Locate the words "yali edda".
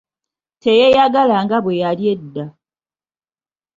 1.81-2.45